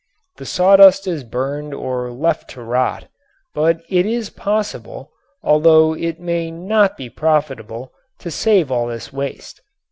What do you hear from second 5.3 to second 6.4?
although it